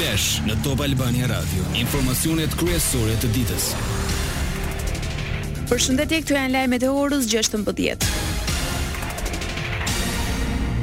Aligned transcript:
Flash 0.00 0.38
në 0.48 0.54
Top 0.64 0.80
Albania 0.80 1.26
Radio, 1.28 1.60
informacionet 1.76 2.54
kryesore 2.56 3.18
të 3.20 3.28
ditës. 3.34 3.66
Përshëndetje, 5.68 6.22
këtu 6.24 6.38
janë 6.38 6.54
lajmet 6.56 6.88
e 6.88 6.88
orës 7.04 7.28
16:00. 7.28 8.29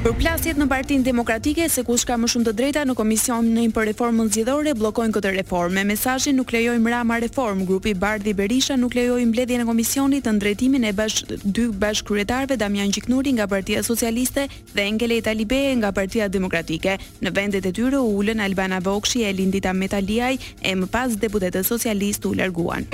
Përplasjet 0.08 0.56
në 0.56 0.70
Partinë 0.72 1.04
Demokratike 1.04 1.66
se 1.68 1.82
kush 1.84 2.06
ka 2.08 2.16
më 2.16 2.30
shumë 2.32 2.46
të 2.48 2.52
drejta 2.56 2.84
në 2.88 2.94
Komisionin 2.96 3.74
për 3.76 3.90
Reformën 3.90 4.30
Zgjedhore 4.32 4.72
bllokojnë 4.80 5.12
këtë 5.18 5.32
reformë. 5.36 5.76
Me 5.82 5.98
mesazhin 5.98 6.38
nuk 6.40 6.54
lejojmë 6.56 6.94
rama 6.94 7.18
reform, 7.20 7.66
grupi 7.68 7.92
Bardhi 7.92 8.32
Berisha 8.34 8.78
nuk 8.80 8.96
lejoi 8.96 9.26
mbledhjen 9.28 9.66
e 9.66 9.68
Komisionit 9.68 10.24
të 10.24 10.32
Ndërtimit 10.38 10.88
e 10.88 10.94
bash 10.96 11.26
dy 11.44 11.66
bashkëkryetarëve 11.84 12.56
Damian 12.62 12.96
Gjiknuri 12.96 13.36
nga 13.42 13.50
Partia 13.52 13.84
Socialiste 13.84 14.48
dhe 14.72 14.88
Engele 14.88 15.20
Libeje 15.36 15.76
nga 15.84 15.92
Partia 15.92 16.32
Demokratike. 16.32 16.96
Në 17.20 17.36
vendet 17.36 17.68
e 17.68 17.76
tyre 17.76 18.00
u 18.00 18.22
ulën 18.24 18.40
Albana 18.48 18.80
Vokshi 18.80 19.28
e 19.28 19.34
Lindita 19.34 19.74
Metaliaj 19.76 20.34
e 20.64 20.72
më 20.76 20.88
pas 20.88 21.12
deputetët 21.20 21.68
socialistë 21.68 22.30
u 22.30 22.34
larguan. 22.40 22.88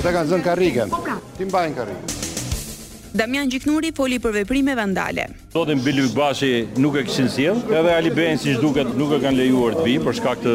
Ata 0.00 0.14
kanë 0.16 0.28
zënë 0.30 0.44
karriken. 0.46 0.88
Po 0.88 1.02
Ti 1.36 1.44
mbajnë 1.44 1.74
karriken. 1.76 3.16
Damian 3.20 3.50
Gjiknuri 3.52 3.90
foli 3.92 4.16
për 4.22 4.32
veprime 4.32 4.72
vandale. 4.78 5.26
Sotin 5.52 5.82
Bili 5.84 6.06
Bashi 6.14 6.68
nuk 6.80 6.94
e 6.96 7.02
kishin 7.04 7.26
sjell, 7.28 7.58
edhe 7.68 7.92
Ali 7.98 8.08
Ben 8.16 8.38
siç 8.40 8.56
duket 8.62 8.94
nuk 8.96 9.10
e 9.12 9.18
kanë 9.20 9.36
lejuar 9.42 9.74
të 9.76 9.82
vijë 9.84 10.04
për 10.06 10.16
shkak 10.16 10.40
të 10.46 10.54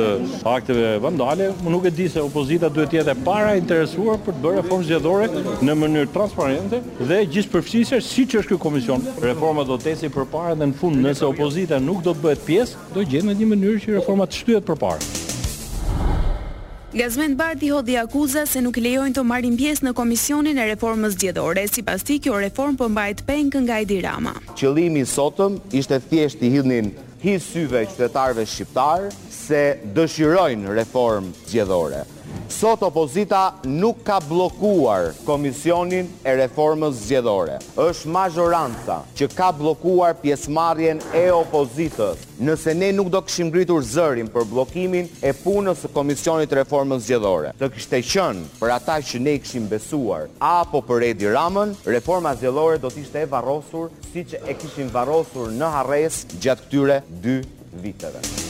akteve 0.49 0.95
vandale. 1.03 1.51
Më 1.61 1.73
nuk 1.75 1.85
e 1.85 1.91
di 1.93 2.07
se 2.09 2.23
opozita 2.25 2.71
duhet 2.73 2.95
jetë 2.97 3.13
e 3.13 3.21
para 3.27 3.51
interesuar 3.59 4.17
për 4.25 4.33
të 4.39 4.43
bërë 4.47 4.57
reformë 4.63 4.87
zgjedhore 4.89 5.29
në 5.67 5.75
mënyrë 5.83 6.13
transparente 6.15 6.79
dhe 7.03 7.19
gjithëpërfshirëse 7.35 7.99
siç 8.07 8.33
është 8.41 8.55
ky 8.55 8.57
komision. 8.65 9.05
Reforma 9.21 9.67
do 9.69 9.77
të 9.77 9.93
ecë 9.93 10.09
përpara 10.17 10.57
dhe 10.57 10.71
në 10.73 10.81
fund 10.81 10.97
nëse 11.05 11.21
opozita 11.29 11.77
nuk 11.77 12.01
do 12.07 12.15
të 12.17 12.25
bëhet 12.25 12.43
pjesë, 12.49 12.81
do 12.97 13.05
në 13.29 13.37
një 13.43 13.51
mënyrë 13.53 13.83
që 13.85 13.95
reforma 14.01 14.25
të 14.25 14.41
shtyhet 14.41 14.67
përpara. 14.73 15.21
Gazmen 16.95 17.33
Bardi 17.35 17.67
hodhi 17.75 17.97
akuza 17.99 18.45
se 18.47 18.61
nuk 18.63 18.77
lejojnë 18.79 19.17
të 19.17 19.23
marrin 19.27 19.57
pjesë 19.59 19.83
në 19.89 19.91
komisionin 19.97 20.55
e 20.63 20.67
reformës 20.69 21.17
Gjedhore, 21.19 21.65
si 21.67 21.83
pas 21.83 21.99
ti 22.07 22.15
kjo 22.23 22.37
reformë 22.39 22.79
përmbajt 22.79 23.25
po 23.25 23.27
mbajt 23.27 23.51
penk 23.51 23.57
nga 23.65 23.81
i 23.83 23.89
dirama. 23.89 24.31
Qëlimi 24.55 25.03
sotëm 25.03 25.59
ishte 25.75 25.99
thjesht 26.07 26.39
i 26.47 26.53
hidnin 26.55 26.93
hisyve 27.25 27.83
qëtetarve 27.91 28.47
shqiptarë 28.47 29.11
se 29.35 29.61
dëshirojnë 29.99 30.71
reformë 30.79 31.35
Gjedhore. 31.51 32.05
Sot 32.51 32.81
opozita 32.85 33.55
nuk 33.65 34.03
ka 34.05 34.19
blokuar 34.21 35.13
komisionin 35.25 36.07
e 36.23 36.35
reformës 36.37 36.93
zjedhore. 37.07 37.57
është 37.75 38.05
majoranta 38.07 38.99
që 39.17 39.27
ka 39.35 39.49
blokuar 39.51 40.13
pjesmarjen 40.21 40.99
e 41.13 41.25
opozitës. 41.31 42.15
Nëse 42.39 42.73
ne 42.75 42.91
nuk 42.91 43.09
do 43.09 43.21
këshim 43.21 43.49
gritur 43.51 43.81
zërin 43.81 44.27
për 44.29 44.45
blokimin 44.45 45.09
e 45.21 45.33
punës 45.33 45.85
e 45.85 45.91
komisionit 45.93 46.51
e 46.51 46.55
reformës 46.55 47.05
zjedhore, 47.07 47.53
të 47.59 47.69
kishte 47.73 47.97
qënë 48.01 48.45
për 48.61 48.69
ata 48.77 48.99
që 49.01 49.19
ne 49.19 49.37
këshim 49.39 49.67
besuar 49.67 50.29
apo 50.39 50.81
për 50.81 51.03
Edi 51.09 51.25
Ramën, 51.25 51.73
reforma 51.85 52.35
zjedhore 52.35 52.77
do 52.77 52.89
t'ishte 52.89 53.25
e 53.25 53.25
varosur 53.31 53.89
si 54.13 54.21
që 54.23 54.45
e 54.45 54.53
kishim 54.53 54.91
varosur 54.93 55.49
në 55.49 55.71
hares 55.73 56.25
gjatë 56.41 56.61
këtyre 56.65 57.01
dy 57.09 57.39
vitëve. 57.81 58.44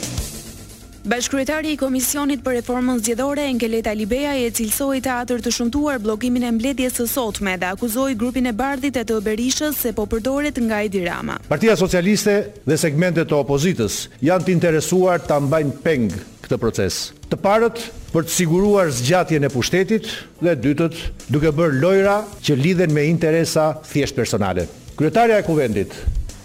Bashkryetari 1.06 1.70
i 1.76 1.78
Komisionit 1.78 2.40
për 2.42 2.56
Reformën 2.58 2.98
Zgjedhore, 2.98 3.44
Enkeleta 3.46 3.92
Libeja, 3.94 4.32
e 4.42 4.48
cilsoj 4.50 4.96
të 5.04 5.12
atër 5.20 5.42
të 5.44 5.50
shumtuar 5.54 6.00
blokimin 6.02 6.48
e 6.48 6.48
mbledjes 6.56 6.96
së 6.98 7.04
sotme 7.06 7.52
dhe 7.62 7.68
akuzoj 7.76 8.16
grupin 8.18 8.48
e 8.50 8.52
Bardhit 8.52 8.98
e 8.98 9.04
të 9.06 9.20
berishës 9.22 9.78
se 9.78 9.92
po 9.94 10.02
përdoret 10.10 10.58
nga 10.64 10.80
i 10.82 10.90
dirama. 10.90 11.36
Partia 11.46 11.76
Socialiste 11.78 12.34
dhe 12.66 12.78
segmentet 12.78 13.30
të 13.30 13.36
opozitës 13.38 14.00
janë 14.18 14.48
të 14.48 14.52
interesuar 14.56 15.22
të 15.22 15.36
ambajnë 15.38 15.76
peng 15.86 16.08
këtë 16.42 16.58
proces. 16.58 16.98
Të 17.30 17.38
parët 17.38 17.84
për 18.10 18.26
të 18.26 18.36
siguruar 18.40 18.90
zgjatje 18.98 19.38
në 19.46 19.52
pushtetit 19.54 20.10
dhe 20.42 20.56
dytët 20.66 20.98
duke 21.30 21.54
bërë 21.54 21.78
lojra 21.86 22.16
që 22.42 22.58
lidhen 22.64 22.90
me 22.98 23.06
interesa 23.12 23.70
thjesht 23.92 24.18
personale. 24.18 24.66
Kryetaria 24.98 25.38
e 25.38 25.46
kuvendit, 25.46 25.94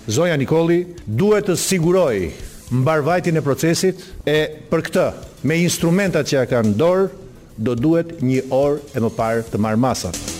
Zoja 0.06 0.38
Nikoli, 0.38 0.84
duhet 1.10 1.50
të 1.50 1.58
sigurojë 1.66 2.50
mbarvajtjen 2.72 3.38
e 3.38 3.44
procesit 3.46 4.02
e 4.28 4.38
për 4.72 4.86
këtë 4.88 5.08
me 5.48 5.60
instrumentat 5.66 6.32
që 6.32 6.38
ja 6.40 6.48
kanë 6.54 6.76
dorë 6.80 7.62
do 7.68 7.76
duhet 7.78 8.20
një 8.24 8.46
orë 8.56 8.82
e 8.96 9.04
më 9.06 9.14
parë 9.20 9.46
të 9.52 9.60
marr 9.62 9.82
masat. 9.84 10.31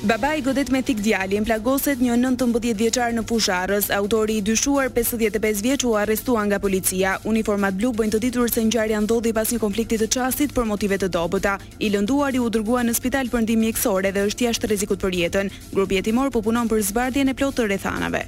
Baba 0.00 0.30
i 0.34 0.40
godet 0.40 0.70
me 0.72 0.80
tik 0.80 0.96
djali, 1.04 1.36
në 1.36 1.42
plagoset 1.44 2.00
një 2.00 2.14
nëntë 2.16 2.38
të 2.40 2.46
mbëdjet 2.54 2.96
në 3.16 3.24
fusharës, 3.28 3.90
autori 3.92 4.36
i 4.38 4.40
dyshuar 4.46 4.88
55 4.96 5.60
vjeq 5.66 5.84
u 5.84 5.92
arrestua 6.00 6.46
nga 6.48 6.58
policia. 6.58 7.18
Uniformat 7.28 7.76
blu 7.76 7.92
bëjnë 7.92 8.14
të 8.16 8.20
ditur 8.24 8.48
se 8.48 8.64
një 8.64 8.70
gjarë 8.78 8.94
janë 8.96 9.06
dodi 9.12 9.32
pas 9.36 9.52
një 9.52 9.60
konfliktit 9.60 10.00
të 10.00 10.08
qasit 10.16 10.54
për 10.56 10.64
motive 10.72 10.96
të 10.96 11.12
dobëta. 11.12 11.58
I 11.84 11.92
lënduar 11.92 12.32
i 12.34 12.40
u 12.40 12.48
dërgua 12.48 12.82
në 12.88 12.96
spital 12.96 13.28
për 13.28 13.44
ndimi 13.44 13.68
eksore 13.74 14.12
dhe 14.16 14.24
është 14.30 14.48
jashtë 14.48 14.72
rezikut 14.72 15.00
për 15.04 15.20
jetën. 15.20 15.52
Grupjeti 15.76 16.16
po 16.32 16.40
punon 16.42 16.68
për 16.68 16.80
zbardje 16.80 17.24
në 17.28 17.34
plotë 17.36 17.56
të 17.60 17.66
rethanave. 17.68 18.24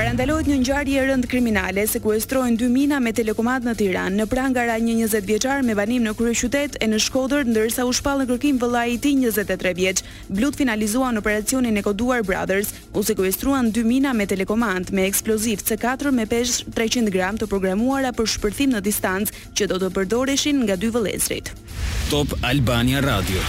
Parandalojt 0.00 0.46
një 0.48 0.54
ngjarje 0.62 0.94
e 0.96 1.02
rënd 1.10 1.26
kriminale, 1.28 1.82
sekuestrojnë 1.84 2.56
dy 2.56 2.70
mina 2.72 2.98
me 3.04 3.10
telekomat 3.12 3.66
në 3.68 3.74
Tiranë, 3.76 4.16
në 4.16 4.24
prangara 4.32 4.78
një 4.80 4.94
20 5.02 5.26
vjeçar 5.28 5.60
me 5.62 5.74
banim 5.76 6.00
në 6.06 6.14
qytet 6.16 6.78
e 6.80 6.86
në 6.88 6.96
Shkodër, 7.04 7.42
ndërsa 7.44 7.84
u 7.84 7.92
shpalë 7.92 8.24
në 8.24 8.28
kërkim 8.30 8.60
vëllai 8.62 8.94
i 8.94 8.96
tij 8.96 9.18
23 9.20 9.74
vjeç. 9.76 10.00
Blut 10.32 10.56
finalizua 10.56 11.12
në 11.12 11.20
operacionin 11.20 11.76
e 11.76 11.82
koduar 11.84 12.24
Brothers, 12.24 12.72
u 12.96 13.02
sekuestruan 13.04 13.68
dy 13.76 13.84
mina 13.84 14.14
me 14.16 14.24
telekomat 14.26 14.88
me 14.90 15.04
eksploziv 15.04 15.60
C4 15.68 16.14
me 16.16 16.24
pesh 16.26 16.64
300 16.72 17.12
gram 17.12 17.36
të 17.36 17.50
programuara 17.52 18.14
për 18.16 18.30
shpërthim 18.38 18.72
në 18.72 18.80
distancë 18.88 19.52
që 19.52 19.68
do 19.68 19.76
të 19.84 19.92
përdoreshin 20.00 20.64
nga 20.64 20.80
dy 20.80 20.88
vëllezrit. 20.96 21.52
Top 22.08 22.32
Albania 22.42 23.04
Radio. 23.04 23.44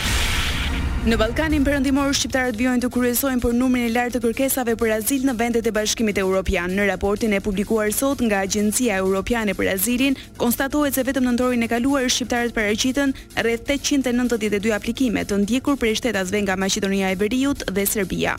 Në 1.01 1.18
Ballkanin 1.18 1.63
Perëndimor 1.65 2.12
shqiptarët 2.13 2.53
vijojnë 2.59 2.83
të 2.83 2.89
kryesojnë 2.94 3.42
për 3.42 3.56
numrin 3.57 3.88
e 3.88 3.89
lartë 3.89 4.19
të 4.19 4.19
kërkesave 4.27 4.75
për 4.77 4.92
azil 5.00 5.24
në 5.25 5.33
vendet 5.39 5.65
e 5.65 5.74
Bashkimit 5.74 6.19
Evropian. 6.21 6.69
Në 6.77 6.86
raportin 6.92 7.33
e 7.33 7.39
publikuar 7.42 7.89
sot 7.89 8.21
nga 8.21 8.44
Agjencia 8.45 9.00
Evropiane 9.01 9.56
për 9.57 9.71
Azilin, 9.74 10.19
konstatohet 10.38 10.94
se 10.94 11.01
vetëm 11.09 11.31
në 11.31 11.63
e 11.65 11.71
kaluar 11.74 12.06
shqiptarët 12.06 12.53
paraqiten 12.53 13.15
rreth 13.33 13.74
892 13.81 14.75
aplikime 14.77 15.25
të 15.25 15.42
ndjekur 15.42 15.81
prej 15.81 15.98
shtetasve 16.03 16.45
nga 16.45 16.53
Maqedonia 16.56 17.09
e 17.09 17.15
Veriut 17.18 17.65
dhe 17.74 17.86
Serbia 17.89 18.38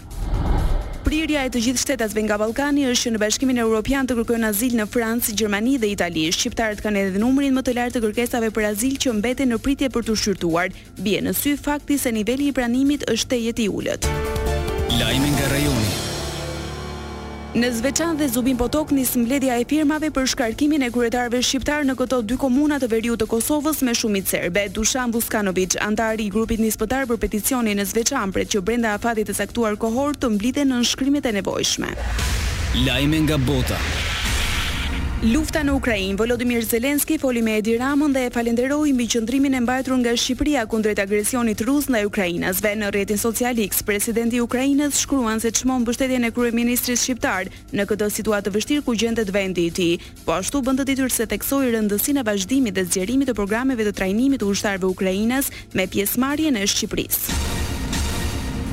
prirja 1.02 1.44
e 1.44 1.50
të 1.52 1.60
gjithë 1.66 1.80
shtetasve 1.82 2.22
nga 2.26 2.36
Ballkani 2.40 2.84
është 2.90 3.06
që 3.08 3.12
në 3.14 3.20
Bashkimin 3.22 3.60
Evropian 3.64 4.08
të 4.08 4.16
kërkojnë 4.20 4.48
azil 4.50 4.76
në 4.78 4.86
Francë, 4.90 5.34
Gjermani 5.38 5.76
dhe 5.82 5.90
Itali. 5.92 6.28
Shqiptarët 6.34 6.82
kanë 6.84 7.04
edhe 7.08 7.22
numrin 7.22 7.54
më 7.56 7.64
të 7.66 7.74
lartë 7.78 7.98
të 7.98 8.04
kërkesave 8.06 8.52
për 8.54 8.68
azil 8.70 8.96
që 9.02 9.14
mbeten 9.18 9.52
në 9.52 9.58
pritje 9.64 9.90
për 9.94 10.06
të 10.08 10.16
shqyrtuar. 10.22 10.74
Bie 11.04 11.22
në 11.26 11.34
sy 11.42 11.56
fakti 11.66 11.98
se 12.02 12.12
niveli 12.16 12.50
i 12.52 12.56
pranimit 12.56 13.06
është 13.12 13.32
tejet 13.34 13.64
i 13.66 13.70
ulët. 13.72 14.08
Lajmi 15.00 15.34
nga 15.36 15.52
rajoni. 15.56 16.10
Në 17.52 17.68
Zveçan 17.76 18.16
dhe 18.16 18.24
Zubin 18.32 18.56
Potok 18.56 18.94
nisë 18.96 19.20
mbledhja 19.26 19.58
e 19.60 19.64
firmave 19.68 20.08
për 20.16 20.24
shkarkimin 20.32 20.86
e 20.86 20.86
kryetarëve 20.94 21.42
shqiptar 21.44 21.82
në 21.84 21.96
këto 22.00 22.22
dy 22.24 22.38
komunat 22.40 22.80
të 22.80 22.88
veriut 22.88 23.20
të 23.20 23.26
Kosovës 23.28 23.82
me 23.84 23.92
shumit 23.92 24.30
serbe. 24.32 24.62
Dushan 24.72 25.12
Buskanovic, 25.12 25.76
antari 25.84 26.30
i 26.30 26.32
grupit 26.32 26.64
nispëtar 26.64 27.04
për 27.12 27.20
peticionin 27.26 27.76
në 27.76 27.84
Zveçan, 27.92 28.32
pret 28.32 28.48
që 28.56 28.64
brenda 28.64 28.94
afatit 28.96 29.28
të 29.28 29.36
saktuar 29.42 29.76
kohor 29.76 30.16
të 30.16 30.32
mblite 30.38 30.64
në 30.64 30.80
nshkrimet 30.80 31.28
e 31.28 31.36
nevojshme. 31.42 31.92
Lajme 32.88 33.20
nga 33.28 33.36
bota. 33.44 33.76
Lufta 35.22 35.60
në 35.62 35.70
Ukrainë, 35.78 36.16
Volodymyr 36.18 36.64
Zelensky 36.66 37.14
foli 37.22 37.44
me 37.46 37.52
Edi 37.60 37.76
Ramën 37.78 38.10
dhe 38.10 38.24
e 38.26 38.30
falenderoi 38.34 38.90
mbi 38.90 39.04
qëndrimin 39.12 39.54
e 39.54 39.60
mbajtur 39.62 39.94
nga 40.00 40.16
Shqipëria 40.18 40.64
kundrejt 40.66 40.98
agresionit 40.98 41.62
rus 41.62 41.86
ndaj 41.86 42.08
Ukrainasve 42.08 42.72
në 42.80 42.88
retin 42.94 43.20
socialiks, 43.22 43.84
Presidenti 43.86 44.40
i 44.40 44.42
Ukrainës 44.42 44.98
shkruan 45.04 45.38
se 45.38 45.52
çmon 45.54 45.84
mbështetjen 45.86 46.26
e 46.26 46.32
kryeministrit 46.34 46.98
shqiptar 46.98 47.46
në 47.70 47.86
këtë 47.92 48.10
situatë 48.16 48.50
vështirë 48.56 48.82
ku 48.88 48.98
gjendet 48.98 49.30
vendi 49.34 49.68
i 49.68 49.70
tij. 49.78 49.94
Po 50.26 50.34
ashtu 50.40 50.58
bën 50.66 50.82
të 50.82 50.88
ditur 50.90 51.14
se 51.14 51.28
theksoi 51.30 51.70
rëndësinë 51.76 52.18
e 52.18 52.26
vazhdimit 52.32 52.74
dhe 52.80 52.88
zgjerimit 52.90 53.30
të 53.30 53.38
programeve 53.38 53.86
të 53.86 53.94
trajnimit 54.02 54.42
të 54.42 54.50
ushtarëve 54.50 54.90
ukrainas 54.90 55.54
me 55.72 55.86
pjesëmarrjen 55.86 56.58
e 56.58 56.66
Shqipërisë. 56.66 57.51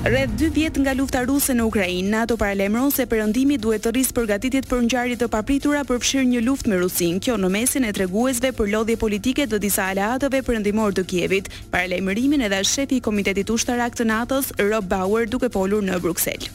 Rreth 0.01 0.37
2 0.39 0.47
vjet 0.55 0.77
nga 0.79 0.93
lufta 0.95 1.19
ruse 1.27 1.51
në 1.57 1.63
Ukrainë, 1.67 2.07
NATO 2.09 2.37
paralajmëron 2.39 2.93
se 2.95 3.03
Perëndimi 3.11 3.57
duhet 3.59 3.83
të 3.83 3.91
rrisë 3.97 4.15
përgatitjet 4.15 4.69
për 4.71 4.85
ngjarje 4.85 5.17
të 5.19 5.27
papritura 5.33 5.81
për 5.89 5.99
fshir 5.99 6.23
një 6.29 6.45
luftë 6.45 6.71
me 6.71 6.79
Rusin. 6.79 7.17
Kjo 7.19 7.35
në 7.37 7.49
mesin 7.57 7.83
e 7.83 7.91
treguesve 7.97 8.53
për 8.55 8.71
lodhje 8.77 8.95
politike 9.03 9.43
të 9.51 9.59
disa 9.65 9.89
aleatëve 9.91 10.39
perëndimor 10.47 10.95
të 10.95 11.03
Kievit. 11.11 11.51
Paralajmërimin 11.75 12.47
e 12.47 12.51
dha 12.55 12.63
shefi 12.63 13.01
i 13.01 13.03
Komitetit 13.11 13.51
Ushtarak 13.51 13.99
të 13.99 14.07
NATO-s, 14.07 14.55
Rob 14.71 14.87
Bauer, 14.87 15.27
duke 15.27 15.51
folur 15.51 15.83
në 15.83 15.99
Bruksel. 15.99 16.47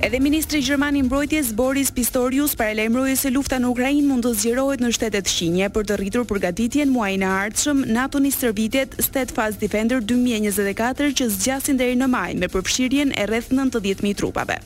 Edhe 0.00 0.20
ministri 0.20 0.62
gjerman 0.62 0.96
i 0.96 1.02
mbrojtjes 1.02 1.50
Boris 1.54 1.90
Pistorius 1.90 2.52
paralajmëroi 2.54 3.16
se 3.18 3.32
lufta 3.34 3.58
në 3.58 3.66
Ukrainë 3.72 4.04
mund 4.06 4.28
të 4.28 4.32
zgjerohet 4.38 4.84
në 4.84 4.92
shtetet 4.94 5.26
shqinje 5.30 5.70
për 5.74 5.88
të 5.90 5.96
rritur 5.98 6.26
përgatitjen 6.30 6.92
muajin 6.94 7.26
e 7.26 7.32
ardhshëm 7.42 7.82
NATO 7.98 8.22
në 8.22 8.30
stërvitjet 8.36 8.94
State 9.02 9.34
Fast 9.34 9.58
Defender 9.64 9.98
2024 10.06 11.10
që 11.18 11.28
zgjasin 11.34 11.82
deri 11.82 11.98
në 11.98 12.10
maj 12.14 12.28
me 12.38 12.46
përfshirjen 12.54 13.10
e 13.18 13.26
rreth 13.26 13.50
90000 13.50 14.14
trupave. 14.22 14.62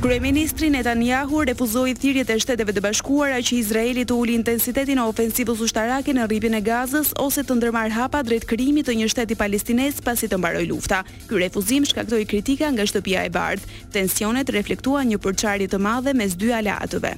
Kryeministri 0.00 0.68
Netanyahu 0.70 1.40
refuzoi 1.42 1.90
thirrjet 1.98 2.28
e 2.30 2.34
Shteteve 2.38 2.70
të 2.72 2.82
Bashkuara 2.84 3.40
që 3.42 3.54
Izraeli 3.58 4.04
të 4.06 4.14
ulë 4.14 4.36
intensitetin 4.38 5.00
e 5.00 5.06
ofensivës 5.10 5.64
ushtarake 5.66 6.12
në 6.14 6.28
rripin 6.30 6.54
e 6.54 6.60
Gazës 6.62 7.10
ose 7.18 7.42
të 7.42 7.56
ndërmarrë 7.58 7.96
hapa 7.96 8.20
drejt 8.22 8.46
krijimit 8.52 8.86
të 8.86 8.94
një 9.00 9.08
shteti 9.10 9.34
palestinez 9.40 9.98
pasi 10.08 10.30
të 10.30 10.38
mbaroj 10.38 10.62
lufta. 10.70 11.02
Ky 11.26 11.42
refuzim 11.42 11.88
shkaktoi 11.90 12.28
kritika 12.30 12.70
nga 12.76 12.86
shtëpia 12.86 13.26
e 13.26 13.32
bardhë. 13.40 13.66
Tensionet 13.98 14.54
reflektuan 14.54 15.10
një 15.10 15.18
përçarje 15.18 15.66
të 15.74 15.82
madhe 15.82 16.14
mes 16.14 16.38
dy 16.38 16.54
aleatëve. 16.60 17.16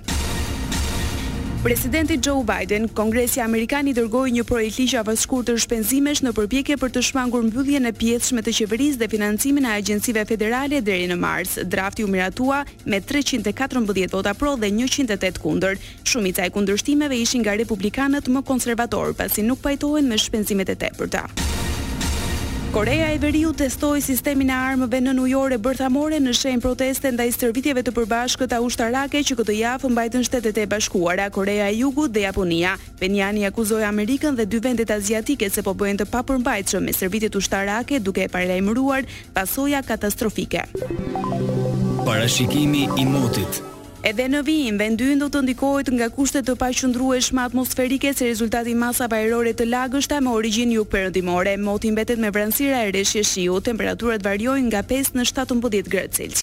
Presidenti 1.63 2.17
Joe 2.25 2.43
Biden, 2.45 2.89
Kongresi 2.89 3.37
Amerikan 3.41 3.85
i 3.89 3.93
dërgoi 3.93 4.31
një 4.33 4.45
projekt 4.49 4.79
ligj 4.81 4.95
avashkurt 4.97 5.51
të 5.51 5.59
shpenzimesh 5.61 6.23
në 6.25 6.33
përpjekje 6.33 6.79
për 6.81 6.93
të 6.95 7.03
shmangur 7.11 7.45
mbylljen 7.51 7.85
e 7.85 7.93
pjesshme 7.93 8.41
të 8.43 8.55
qeverisë 8.63 9.03
dhe 9.03 9.11
financimin 9.13 9.69
e 9.69 9.75
agjencive 9.83 10.25
federale 10.25 10.81
deri 10.81 11.05
në 11.13 11.19
mars. 11.21 11.59
Drafti 11.69 12.07
u 12.09 12.09
miratua 12.09 12.63
me 12.87 13.03
314 13.05 14.09
vota 14.17 14.33
pro 14.35 14.57
dhe 14.57 14.73
108 14.73 15.43
kundër. 15.45 15.77
Shumica 16.09 16.49
e 16.49 16.55
kundërshtimeve 16.57 17.21
ishin 17.21 17.45
nga 17.45 17.59
republikanët 17.61 18.33
më 18.33 18.41
konservatorë, 18.49 19.13
pasi 19.21 19.45
nuk 19.45 19.61
pajtohen 19.61 20.09
me 20.09 20.17
shpenzimet 20.17 20.73
e 20.79 20.81
tepërta. 20.87 21.27
Koreja 22.73 23.11
e 23.13 23.19
Veriut 23.19 23.57
testoi 23.57 23.99
sistemin 24.01 24.49
e 24.49 24.55
armëve 24.55 25.01
nënujore 25.03 25.57
bërthamore 25.59 26.21
në 26.23 26.31
shenjë 26.39 26.61
proteste 26.63 27.11
ndaj 27.11 27.27
shërbimeve 27.35 27.83
të 27.83 27.93
përbashkëta 27.97 28.61
ushtarake 28.63 29.25
që 29.27 29.37
këtë 29.41 29.57
javë 29.59 29.91
mbajtën 29.91 30.23
Shtetet 30.29 30.61
e 30.63 30.67
Bashkuara, 30.71 31.27
Korea 31.35 31.67
e 31.67 31.75
Jugut 31.81 32.15
dhe 32.15 32.23
Japonia. 32.29 32.77
Penjani 33.03 33.43
akuzoi 33.51 33.83
Amerikën 33.91 34.39
dhe 34.39 34.47
dy 34.47 34.61
vendet 34.63 34.91
aziatike 34.95 35.51
se 35.51 35.65
po 35.67 35.75
bëhen 35.75 35.99
të 35.99 36.07
papërmbajtshëm 36.15 36.87
me 36.87 36.95
shërbimet 36.95 37.41
ushtarake 37.43 37.99
duke 37.99 38.23
e 38.23 38.31
paralajmëruar 38.31 39.03
pasojë 39.35 39.83
katastrofike. 39.91 40.63
Parashikimi 42.07 42.87
i 42.97 43.05
motit 43.11 43.65
Edhe 44.01 44.31
në 44.33 44.39
vijim, 44.47 44.79
vendyën 44.81 45.19
do 45.21 45.27
të 45.29 45.43
ndikohet 45.45 45.91
nga 45.93 46.07
kushtet 46.17 46.47
të 46.49 46.55
paqëndrueshme 46.63 47.43
atmosferike 47.43 48.15
se 48.17 48.31
rezultati 48.31 48.73
masa 48.73 49.11
pajrore 49.13 49.53
të 49.53 49.67
lagështa 49.69 50.23
me 50.25 50.33
origin 50.33 50.73
juk 50.73 50.89
përëndimore, 50.95 51.59
motin 51.61 51.99
betet 51.99 52.17
me 52.23 52.33
vranësira 52.33 52.81
e 52.87 52.95
reshje 52.97 53.27
shiu, 53.35 53.61
temperaturat 53.69 54.25
varjojnë 54.25 54.71
nga 54.73 54.81
5 54.97 55.13
në 55.21 55.29
7 55.35 55.67
gradë 55.93 56.13
cilës. 56.17 56.39